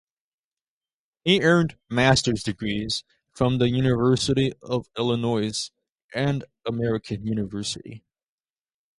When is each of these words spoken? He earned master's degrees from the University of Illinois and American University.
He 1.23 1.43
earned 1.43 1.77
master's 1.87 2.41
degrees 2.41 3.03
from 3.33 3.59
the 3.59 3.69
University 3.69 4.51
of 4.63 4.89
Illinois 4.97 5.69
and 6.15 6.43
American 6.65 7.23
University. 7.27 8.03